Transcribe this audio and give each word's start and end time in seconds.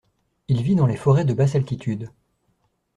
Il 0.47 0.63
vit 0.63 0.73
dans 0.73 0.87
les 0.87 0.97
forêts 0.97 1.25
de 1.25 1.33
basse 1.35 1.53
altitude. 1.53 2.09